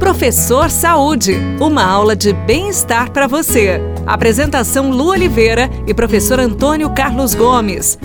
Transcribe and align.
Professor 0.00 0.70
Saúde, 0.70 1.36
uma 1.60 1.84
aula 1.84 2.16
de 2.16 2.32
bem-estar 2.32 3.10
para 3.10 3.26
você. 3.26 3.78
Apresentação 4.06 4.90
Lu 4.90 5.08
Oliveira 5.10 5.70
e 5.86 5.92
professor 5.92 6.40
Antônio 6.40 6.88
Carlos 6.88 7.34
Gomes. 7.34 7.98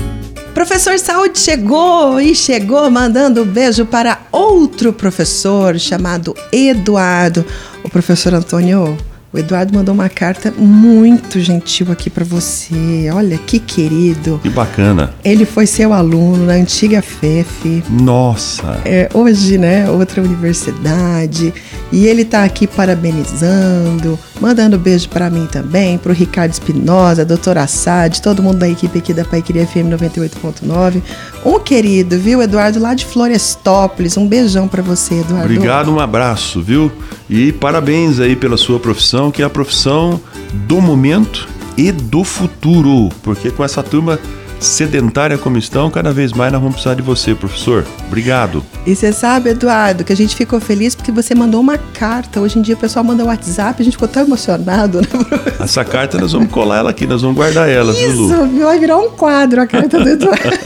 Professor 0.54 1.00
Saúde 1.00 1.39
chegou 1.39 2.20
e 2.20 2.36
chegou 2.36 2.92
mandando 2.92 3.44
um 3.44 3.46
beijo 3.46 3.86
para 3.86 4.20
outro 4.29 4.92
professor 4.92 5.79
chamado 5.79 6.36
Eduardo. 6.52 7.46
O 7.81 7.89
professor 7.89 8.33
Antônio 8.33 8.97
o 9.35 9.37
Eduardo 9.37 9.73
mandou 9.73 9.93
uma 9.93 10.07
carta 10.07 10.49
muito 10.49 11.41
gentil 11.41 11.91
aqui 11.91 12.09
para 12.09 12.23
você. 12.23 13.09
Olha 13.13 13.37
que 13.37 13.59
querido. 13.59 14.39
Que 14.41 14.49
bacana. 14.49 15.13
Ele 15.25 15.43
foi 15.43 15.65
seu 15.65 15.91
aluno 15.91 16.45
na 16.45 16.53
antiga 16.53 17.02
FEF. 17.02 17.84
Nossa. 17.89 18.80
É, 18.85 19.09
hoje, 19.13 19.57
né, 19.57 19.89
outra 19.89 20.21
universidade. 20.21 21.53
E 21.95 22.07
ele 22.07 22.25
tá 22.25 22.43
aqui 22.43 22.67
parabenizando, 22.67 24.20
mandando 24.41 24.77
beijo 24.77 25.08
para 25.08 25.30
mim 25.30 25.48
também, 25.49 25.98
pro 25.98 26.12
Ricardo 26.12 26.52
Espinosa, 26.52 27.23
doutor 27.23 27.58
Assad, 27.58 28.22
todo 28.22 28.44
mundo 28.44 28.58
da 28.58 28.67
equipe 28.67 28.99
aqui 28.99 29.13
da 29.13 29.23
Paiqueria 29.23 29.66
FM 29.66 29.88
98.9. 29.98 31.02
Um 31.45 31.58
querido, 31.58 32.20
viu, 32.20 32.41
Eduardo, 32.41 32.81
lá 32.81 32.94
de 32.94 33.05
Florestópolis. 33.05 34.17
Um 34.17 34.27
beijão 34.27 34.67
para 34.67 34.84
você, 34.84 35.22
Eduardo. 35.22 35.45
Obrigado, 35.45 35.89
um 35.89 35.98
abraço, 35.98 36.62
viu? 36.62 36.91
E 37.30 37.53
parabéns 37.53 38.20
aí 38.20 38.36
pela 38.36 38.58
sua 38.58 38.77
profissão, 38.77 39.31
que 39.31 39.41
é 39.41 39.45
a 39.45 39.50
profissão 39.50 40.20
do 40.67 40.81
momento 40.81 41.48
e 41.77 41.94
do 41.94 42.25
futuro, 42.25 43.08
porque 43.23 43.50
com 43.52 43.64
essa 43.64 43.81
turma 43.81 44.20
sedentária 44.59 45.38
como 45.38 45.58
estão, 45.58 45.90
cada 45.90 46.12
vez 46.12 46.32
mais 46.34 46.52
nós 46.52 46.62
vamos 46.62 46.76
precisar 46.76 46.95
de 46.95 47.02
você, 47.02 47.36
professor. 47.36 47.86
Obrigado. 48.08 48.64
E 48.86 48.95
você 48.95 49.12
sabe, 49.12 49.50
Eduardo, 49.50 50.04
que 50.04 50.14
a 50.14 50.16
gente 50.16 50.36
ficou 50.36 50.59
feliz 50.59 50.95
porque 50.95 51.12
você 51.12 51.36
mandou 51.36 51.62
uma 51.62 51.78
carta. 51.78 52.40
Hoje 52.40 52.59
em 52.59 52.62
dia 52.62 52.76
o 52.76 52.78
pessoal 52.78 53.04
manda 53.04 53.23
WhatsApp, 53.23 53.81
a 53.81 53.86
gente 53.86 53.94
ficou 53.94 54.08
tão 54.08 54.23
emocionado, 54.23 55.02
né, 55.02 55.08
professor? 55.08 55.53
Essa 55.64 55.86
carta 55.86 56.17
nós 56.20 56.31
vamos 56.31 56.50
colar 56.52 56.78
ela 56.78 56.89
aqui, 56.89 57.06
nós 57.06 57.22
vamos 57.22 57.36
guardar 57.36 57.70
ela, 57.70 57.92
Isso, 57.92 58.28
viu, 58.28 58.45
Lu? 58.48 58.66
vai 58.66 58.80
virar 58.80 58.98
um 58.98 59.09
quadro 59.09 59.61
a 59.61 59.67
carta 59.67 60.00
do 60.00 60.09
Eduardo. 60.09 60.59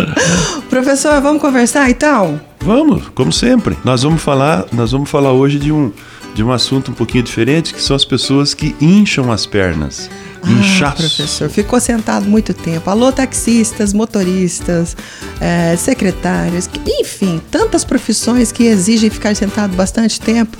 professor, 0.68 1.20
vamos 1.20 1.40
conversar 1.40 1.90
então? 1.90 2.40
Vamos, 2.60 3.08
como 3.14 3.32
sempre. 3.32 3.76
Nós 3.84 4.02
vamos 4.02 4.22
falar, 4.22 4.66
nós 4.72 4.92
vamos 4.92 5.10
falar 5.10 5.32
hoje 5.32 5.58
de 5.58 5.72
um 5.72 5.92
de 6.34 6.42
um 6.42 6.50
assunto 6.50 6.90
um 6.90 6.94
pouquinho 6.94 7.22
diferente, 7.22 7.74
que 7.74 7.82
são 7.82 7.94
as 7.94 8.04
pessoas 8.04 8.54
que 8.54 8.74
incham 8.80 9.30
as 9.30 9.46
pernas. 9.46 10.10
Ah, 10.44 10.50
Inchaço. 10.50 10.96
professor, 10.96 11.48
ficou 11.48 11.80
sentado 11.80 12.26
muito 12.26 12.52
tempo. 12.52 12.90
Alô, 12.90 13.12
taxistas, 13.12 13.92
motoristas, 13.92 14.96
é, 15.40 15.76
secretários, 15.76 16.68
enfim, 16.86 17.40
tantas 17.50 17.84
profissões 17.84 18.50
que 18.50 18.64
exigem 18.64 19.08
ficar 19.08 19.34
sentado 19.36 19.74
bastante 19.76 20.20
tempo. 20.20 20.56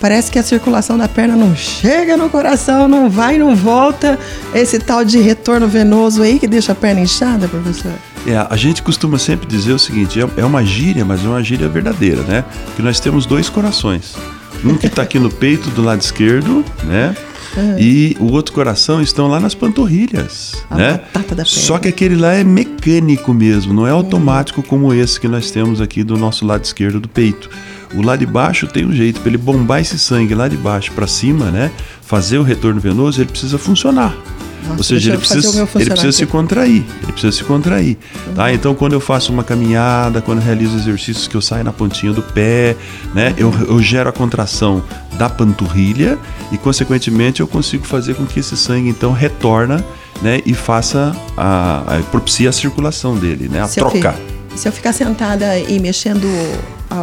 Parece 0.00 0.30
que 0.30 0.38
a 0.38 0.42
circulação 0.42 0.96
da 0.98 1.08
perna 1.08 1.36
não 1.36 1.54
chega 1.56 2.16
no 2.16 2.28
coração, 2.28 2.86
não 2.88 3.08
vai, 3.10 3.38
não 3.38 3.54
volta. 3.54 4.18
Esse 4.54 4.78
tal 4.78 5.04
de 5.04 5.18
retorno 5.18 5.68
venoso 5.68 6.22
aí 6.22 6.38
que 6.38 6.46
deixa 6.46 6.72
a 6.72 6.74
perna 6.74 7.00
inchada, 7.00 7.48
professor. 7.48 7.92
É, 8.26 8.36
a 8.50 8.56
gente 8.56 8.82
costuma 8.82 9.18
sempre 9.18 9.46
dizer 9.46 9.72
o 9.72 9.78
seguinte: 9.78 10.20
é, 10.20 10.28
é 10.36 10.44
uma 10.44 10.64
gíria, 10.64 11.04
mas 11.04 11.24
é 11.24 11.28
uma 11.28 11.42
gíria 11.42 11.68
verdadeira, 11.68 12.22
né? 12.22 12.44
Que 12.74 12.82
nós 12.82 13.00
temos 13.00 13.24
dois 13.24 13.48
corações. 13.48 14.14
Um 14.64 14.76
que 14.76 14.86
está 14.86 15.02
aqui 15.02 15.18
no 15.18 15.30
peito 15.30 15.68
do 15.70 15.82
lado 15.82 16.00
esquerdo, 16.00 16.64
né? 16.84 17.14
Uhum. 17.56 17.78
E 17.78 18.16
o 18.20 18.32
outro 18.32 18.52
coração 18.52 19.02
estão 19.02 19.28
lá 19.28 19.38
nas 19.40 19.54
panturrilhas, 19.54 20.64
a 20.70 20.76
né? 20.76 21.00
Só 21.44 21.78
que 21.78 21.88
aquele 21.88 22.16
lá 22.16 22.34
é 22.34 22.44
mecânico 22.44 23.32
mesmo, 23.32 23.72
não 23.72 23.86
é 23.86 23.90
automático 23.90 24.62
como 24.62 24.92
esse 24.92 25.20
que 25.20 25.28
nós 25.28 25.50
temos 25.50 25.80
aqui 25.80 26.02
do 26.02 26.16
nosso 26.16 26.46
lado 26.46 26.64
esquerdo 26.64 27.00
do 27.00 27.08
peito. 27.08 27.48
O 27.94 28.02
lado 28.02 28.20
de 28.20 28.26
baixo 28.26 28.66
tem 28.66 28.84
um 28.84 28.92
jeito 28.92 29.20
para 29.20 29.30
ele 29.30 29.38
bombar 29.38 29.80
esse 29.80 29.98
sangue 29.98 30.34
lá 30.34 30.48
de 30.48 30.56
baixo 30.56 30.92
para 30.92 31.06
cima, 31.06 31.50
né? 31.50 31.70
Fazer 32.02 32.38
o 32.38 32.42
retorno 32.42 32.80
venoso, 32.80 33.20
ele 33.20 33.30
precisa 33.30 33.58
funcionar. 33.58 34.14
Nossa, 34.66 34.78
Ou 34.78 34.82
seja, 34.82 35.10
ele 35.10 35.18
precisa, 35.18 35.68
ele 35.76 35.90
precisa 35.90 36.12
se 36.12 36.26
contrair. 36.26 36.84
Ele 37.02 37.12
precisa 37.12 37.32
se 37.32 37.44
contrair. 37.44 37.96
Uhum. 38.26 38.34
Tá? 38.34 38.52
Então, 38.52 38.74
quando 38.74 38.94
eu 38.94 39.00
faço 39.00 39.32
uma 39.32 39.44
caminhada, 39.44 40.20
quando 40.20 40.38
eu 40.38 40.44
realizo 40.44 40.76
exercícios 40.76 41.28
que 41.28 41.36
eu 41.36 41.40
saio 41.40 41.64
na 41.64 41.72
pontinha 41.72 42.12
do 42.12 42.22
pé, 42.22 42.76
né? 43.14 43.34
Eu, 43.36 43.52
eu 43.68 43.80
gero 43.80 44.08
a 44.08 44.12
contração 44.12 44.82
da 45.12 45.28
panturrilha 45.28 46.18
e, 46.50 46.58
consequentemente, 46.58 47.40
eu 47.40 47.46
consigo 47.46 47.86
fazer 47.86 48.14
com 48.14 48.26
que 48.26 48.40
esse 48.40 48.56
sangue, 48.56 48.88
então, 48.88 49.12
retorna 49.12 49.84
né? 50.20 50.40
e 50.44 50.54
faça 50.54 51.14
a, 51.36 51.96
a 51.96 52.00
propicia 52.10 52.50
a 52.50 52.52
circulação 52.52 53.16
dele, 53.16 53.48
né? 53.48 53.62
A 53.62 53.68
se 53.68 53.80
troca. 53.80 54.14
Eu, 54.50 54.56
se 54.56 54.68
eu 54.68 54.72
ficar 54.72 54.92
sentada 54.92 55.58
e 55.58 55.78
mexendo 55.78 56.26
a, 56.90 56.94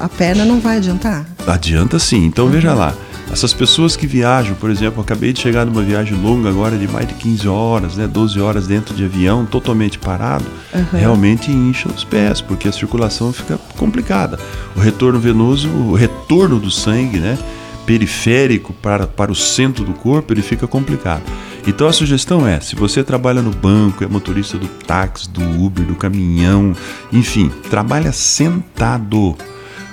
a, 0.00 0.04
a 0.04 0.08
perna, 0.08 0.44
não 0.44 0.60
vai 0.60 0.78
adiantar? 0.78 1.26
Adianta 1.46 1.98
sim. 1.98 2.24
Então, 2.24 2.46
uhum. 2.46 2.50
veja 2.50 2.74
lá. 2.74 2.94
Essas 3.32 3.54
pessoas 3.54 3.94
que 3.94 4.06
viajam, 4.06 4.56
por 4.56 4.70
exemplo, 4.70 5.00
acabei 5.00 5.32
de 5.32 5.40
chegar 5.40 5.64
numa 5.64 5.82
viagem 5.82 6.20
longa 6.20 6.48
agora 6.48 6.76
de 6.76 6.88
mais 6.88 7.06
de 7.06 7.14
15 7.14 7.48
horas, 7.48 7.96
né, 7.96 8.08
12 8.08 8.40
horas 8.40 8.66
dentro 8.66 8.94
de 8.94 9.04
avião, 9.04 9.46
totalmente 9.46 9.98
parado, 9.98 10.44
uhum. 10.74 10.98
realmente 10.98 11.50
incham 11.50 11.92
os 11.94 12.02
pés, 12.02 12.40
porque 12.40 12.66
a 12.68 12.72
circulação 12.72 13.32
fica 13.32 13.56
complicada. 13.76 14.38
O 14.74 14.80
retorno 14.80 15.20
venoso, 15.20 15.68
o 15.68 15.94
retorno 15.94 16.58
do 16.58 16.70
sangue, 16.72 17.18
né, 17.18 17.38
periférico 17.86 18.72
para, 18.72 19.06
para 19.06 19.30
o 19.30 19.34
centro 19.34 19.84
do 19.84 19.92
corpo, 19.92 20.32
ele 20.32 20.42
fica 20.42 20.66
complicado. 20.66 21.22
Então 21.66 21.86
a 21.86 21.92
sugestão 21.92 22.46
é, 22.46 22.58
se 22.58 22.74
você 22.74 23.04
trabalha 23.04 23.42
no 23.42 23.50
banco, 23.50 24.02
é 24.02 24.06
motorista 24.08 24.58
do 24.58 24.66
táxi, 24.66 25.28
do 25.28 25.42
Uber, 25.62 25.84
do 25.84 25.94
caminhão, 25.94 26.74
enfim, 27.12 27.50
trabalha 27.70 28.12
sentado 28.12 29.36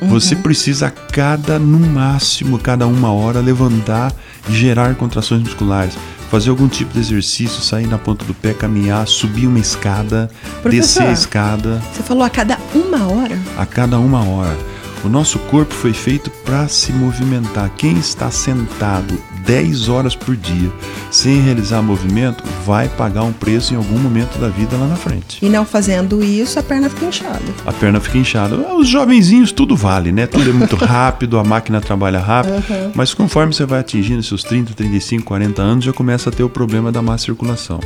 Uhum. 0.01 0.09
Você 0.09 0.35
precisa 0.35 0.87
a 0.87 0.91
cada, 0.91 1.57
no 1.57 1.79
máximo, 1.79 2.59
cada 2.59 2.85
uma 2.87 3.11
hora, 3.11 3.39
levantar 3.39 4.13
e 4.47 4.53
gerar 4.53 4.95
contrações 4.95 5.41
musculares. 5.41 5.95
Fazer 6.29 6.49
algum 6.49 6.67
tipo 6.67 6.93
de 6.93 6.99
exercício, 6.99 7.61
sair 7.61 7.87
na 7.87 7.97
ponta 7.97 8.25
do 8.25 8.33
pé, 8.33 8.53
caminhar, 8.53 9.07
subir 9.07 9.47
uma 9.47 9.59
escada, 9.59 10.29
Professor, 10.61 10.69
descer 10.69 11.03
a 11.03 11.11
escada. 11.11 11.81
Você 11.93 12.03
falou 12.03 12.23
a 12.23 12.29
cada 12.29 12.57
uma 12.75 13.11
hora? 13.11 13.39
A 13.57 13.65
cada 13.65 13.97
uma 13.97 14.23
hora. 14.23 14.57
O 15.03 15.09
nosso 15.09 15.39
corpo 15.39 15.73
foi 15.73 15.93
feito 15.93 16.29
para 16.43 16.67
se 16.67 16.91
movimentar. 16.91 17.69
Quem 17.77 17.97
está 17.97 18.29
sentado 18.29 19.17
10 19.47 19.87
horas 19.87 20.15
por 20.15 20.35
dia 20.35 20.69
sem 21.09 21.41
realizar 21.41 21.81
movimento 21.81 22.43
vai 22.65 22.89
pagar 22.89 23.23
um 23.23 23.31
preço 23.31 23.73
em 23.73 23.77
algum 23.77 23.97
momento 23.97 24.37
da 24.37 24.49
vida 24.49 24.75
lá 24.75 24.85
na 24.85 24.97
frente. 24.97 25.43
E 25.43 25.47
não 25.49 25.65
fazendo 25.65 26.21
isso, 26.21 26.59
a 26.59 26.63
perna 26.63 26.89
fica 26.89 27.05
inchada. 27.05 27.41
A 27.65 27.71
perna 27.71 27.99
fica 28.01 28.17
inchada. 28.17 28.55
Os 28.75 28.89
jovenzinhos 28.89 29.53
tudo 29.53 29.75
vale, 29.75 30.11
né? 30.11 30.27
Tudo 30.27 30.49
é 30.49 30.53
muito 30.53 30.75
rápido, 30.85 31.39
a 31.39 31.43
máquina 31.45 31.79
trabalha 31.79 32.19
rápido, 32.19 32.55
uhum. 32.69 32.91
mas 32.93 33.13
conforme 33.13 33.53
você 33.53 33.65
vai 33.65 33.79
atingindo 33.79 34.21
seus 34.21 34.43
30, 34.43 34.73
35, 34.73 35.23
40 35.23 35.61
anos, 35.61 35.85
já 35.85 35.93
começa 35.93 36.29
a 36.29 36.33
ter 36.33 36.43
o 36.43 36.49
problema 36.49 36.91
da 36.91 37.01
má 37.01 37.17
circulação. 37.17 37.79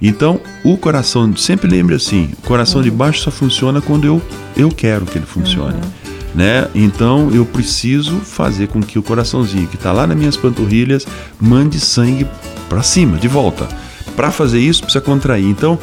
Então, 0.00 0.40
o 0.64 0.78
coração, 0.78 1.36
sempre 1.36 1.68
lembre 1.68 1.96
assim, 1.96 2.30
o 2.38 2.46
coração 2.46 2.78
uhum. 2.78 2.84
de 2.84 2.90
baixo 2.90 3.20
só 3.20 3.30
funciona 3.32 3.80
quando 3.80 4.06
eu, 4.06 4.22
eu 4.56 4.68
quero 4.70 5.04
que 5.04 5.18
ele 5.18 5.26
funcione. 5.26 5.74
Uhum 5.74 5.99
né? 6.34 6.68
Então 6.74 7.30
eu 7.32 7.44
preciso 7.44 8.18
fazer 8.20 8.68
com 8.68 8.80
que 8.80 8.98
o 8.98 9.02
coraçãozinho 9.02 9.66
que 9.66 9.76
está 9.76 9.92
lá 9.92 10.06
nas 10.06 10.16
minhas 10.16 10.36
panturrilhas 10.36 11.06
mande 11.40 11.80
sangue 11.80 12.26
para 12.68 12.82
cima, 12.82 13.18
de 13.18 13.28
volta. 13.28 13.68
Para 14.16 14.30
fazer 14.30 14.60
isso 14.60 14.82
precisa 14.82 15.00
contrair. 15.02 15.46
Então 15.46 15.78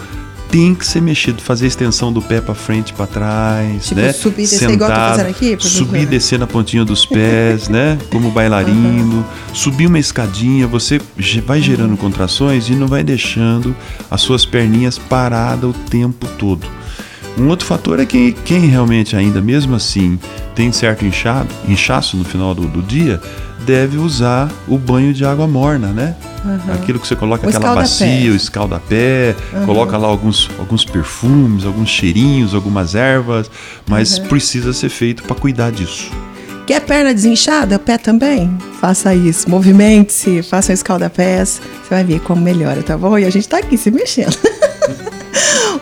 tem 0.50 0.74
que 0.74 0.86
ser 0.86 1.02
mexido, 1.02 1.42
fazer 1.42 1.68
extensão 1.68 2.12
do 2.12 2.22
pé 2.22 2.40
para 2.40 2.56
frente, 2.56 2.94
para 2.94 3.06
trás, 3.06 3.88
tipo, 3.88 4.00
né? 4.00 4.14
Subir 4.14 4.44
e 4.44 4.48
descer 4.48 4.70
igual 4.70 4.90
tô 4.90 4.96
fazendo 4.96 5.30
aqui, 5.30 5.58
subir 5.60 6.06
descer 6.06 6.40
na 6.40 6.48
pontinha 6.48 6.86
dos 6.86 7.06
pés, 7.06 7.68
né? 7.68 7.98
Como 8.10 8.32
bailarino, 8.32 9.26
subir 9.54 9.88
uma 9.88 10.00
escadinha, 10.00 10.66
você 10.68 11.02
vai 11.46 11.62
gerando 11.62 11.92
uhum. 11.92 11.98
contrações 11.98 12.70
e 12.70 12.76
não 12.76 12.88
vai 12.88 13.04
deixando 13.04 13.76
as 14.10 14.22
suas 14.22 14.46
perninhas 14.46 14.98
paradas 14.98 15.70
o 15.70 15.74
tempo 15.74 16.26
todo. 16.38 16.66
Um 17.38 17.48
outro 17.50 17.68
fator 17.68 18.00
é 18.00 18.06
que 18.06 18.32
quem 18.32 18.62
realmente 18.68 19.16
ainda, 19.16 19.40
mesmo 19.42 19.76
assim, 19.76 20.20
tem 20.56 20.72
certo 20.72 21.06
inchado, 21.06 21.50
inchaço 21.68 22.18
no 22.18 22.24
final 22.26 22.56
do, 22.56 22.68
do 22.68 22.82
dia, 22.82 23.22
deve 23.66 23.98
usar 23.98 24.50
o 24.68 24.78
banho 24.78 25.14
de 25.14 25.24
água 25.24 25.46
morna, 25.46 25.88
né? 25.88 26.16
Uhum. 26.44 26.74
Aquilo 26.74 27.00
que 27.00 27.08
você 27.08 27.16
coloca 27.16 27.46
o 27.46 27.50
aquela 27.50 27.76
bacia, 27.76 28.32
o 28.32 28.36
escalda-pé, 28.36 29.36
uhum. 29.54 29.66
coloca 29.66 29.98
lá 29.98 30.08
alguns, 30.08 30.50
alguns 30.58 30.84
perfumes, 30.84 31.66
alguns 31.66 31.90
cheirinhos, 31.90 32.56
algumas 32.56 32.96
ervas, 32.96 33.52
mas 33.86 34.18
uhum. 34.18 34.28
precisa 34.28 34.74
ser 34.74 34.90
feito 34.90 35.24
para 35.24 35.36
cuidar 35.36 35.72
disso. 35.72 36.10
Quer 36.66 36.82
perna 36.82 37.14
desinchada? 37.14 37.80
Pé 37.80 37.98
também? 37.98 38.58
Faça 38.82 39.14
isso. 39.16 39.50
Movimente-se, 39.50 40.44
faça 40.44 40.72
um 40.72 40.74
escalda-pés. 40.74 41.62
Você 41.82 41.90
vai 41.90 42.04
ver 42.04 42.20
como 42.20 42.42
melhora, 42.42 42.84
tá 42.84 42.98
bom? 42.98 43.18
E 43.18 43.26
a 43.26 43.30
gente 43.30 43.48
tá 43.48 43.60
aqui 43.60 43.78
se 43.78 43.90
mexendo. 43.90 44.38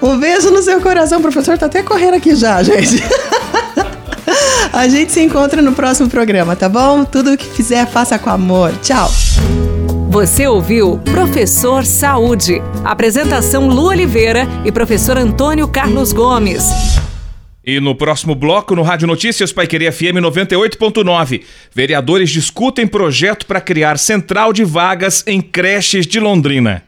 Um 0.02 0.18
beijo 0.18 0.52
no 0.52 0.62
seu 0.62 0.82
coração, 0.82 1.20
o 1.20 1.22
professor 1.22 1.58
tá 1.58 1.66
até 1.66 1.82
correndo 1.84 2.16
aqui 2.16 2.36
já, 2.36 2.62
gente. 2.62 3.04
A 4.74 4.90
gente 4.90 5.12
se 5.12 5.22
encontra 5.22 5.62
no 5.62 5.72
próximo 5.72 6.10
programa, 6.10 6.56
tá 6.56 6.68
bom? 6.68 7.06
Tudo 7.06 7.34
o 7.34 7.38
que 7.38 7.46
fizer, 7.46 7.88
faça 7.88 8.20
com 8.20 8.30
amor. 8.30 8.74
Tchau. 8.82 9.10
Você 10.10 10.48
ouviu 10.48 10.98
Professor 11.00 11.86
Saúde. 11.86 12.62
Apresentação 12.84 13.68
Lu 13.70 13.88
Oliveira 13.88 14.48
e 14.66 14.72
professor 14.72 15.18
Antônio 15.18 15.68
Carlos 15.68 16.12
Gomes. 16.12 16.64
E 17.66 17.80
no 17.80 17.96
próximo 17.96 18.36
bloco, 18.36 18.76
no 18.76 18.84
Rádio 18.84 19.08
Notícias 19.08 19.52
Pai 19.52 19.66
Querer 19.66 19.92
FM 19.92 20.22
98.9, 20.22 21.42
vereadores 21.74 22.30
discutem 22.30 22.86
projeto 22.86 23.46
para 23.46 23.60
criar 23.60 23.98
central 23.98 24.54
de 24.54 24.64
vagas 24.64 25.24
em 25.26 25.42
creches 25.42 26.06
de 26.06 26.20
Londrina. 26.20 26.84